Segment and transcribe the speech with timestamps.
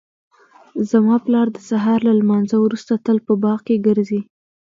[0.89, 4.21] زما پلار د سهار له لمانځه وروسته تل په باغ کې ګرځي